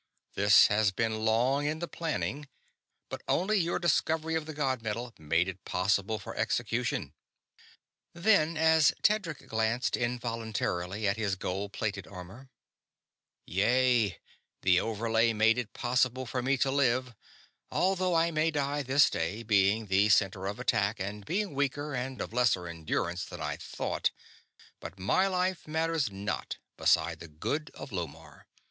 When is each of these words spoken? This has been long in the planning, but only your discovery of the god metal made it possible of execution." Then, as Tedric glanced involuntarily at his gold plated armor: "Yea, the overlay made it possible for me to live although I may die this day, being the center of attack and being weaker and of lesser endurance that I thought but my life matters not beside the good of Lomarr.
This 0.33 0.65
has 0.65 0.91
been 0.91 1.25
long 1.25 1.67
in 1.67 1.77
the 1.77 1.87
planning, 1.87 2.47
but 3.07 3.21
only 3.27 3.59
your 3.59 3.77
discovery 3.77 4.33
of 4.33 4.47
the 4.47 4.53
god 4.55 4.81
metal 4.81 5.13
made 5.19 5.47
it 5.47 5.63
possible 5.63 6.15
of 6.15 6.27
execution." 6.35 7.13
Then, 8.15 8.57
as 8.57 8.95
Tedric 9.03 9.47
glanced 9.47 9.95
involuntarily 9.95 11.07
at 11.07 11.17
his 11.17 11.35
gold 11.35 11.71
plated 11.73 12.07
armor: 12.07 12.49
"Yea, 13.45 14.17
the 14.63 14.79
overlay 14.79 15.33
made 15.33 15.59
it 15.59 15.71
possible 15.73 16.25
for 16.25 16.41
me 16.41 16.57
to 16.57 16.71
live 16.71 17.13
although 17.69 18.15
I 18.15 18.31
may 18.31 18.49
die 18.49 18.81
this 18.81 19.07
day, 19.07 19.43
being 19.43 19.85
the 19.85 20.09
center 20.09 20.47
of 20.47 20.59
attack 20.59 20.99
and 20.99 21.23
being 21.27 21.53
weaker 21.53 21.93
and 21.93 22.19
of 22.21 22.33
lesser 22.33 22.67
endurance 22.67 23.23
that 23.25 23.39
I 23.39 23.55
thought 23.55 24.09
but 24.79 24.97
my 24.97 25.27
life 25.27 25.67
matters 25.67 26.09
not 26.09 26.57
beside 26.75 27.19
the 27.19 27.27
good 27.27 27.69
of 27.75 27.91
Lomarr. 27.91 28.47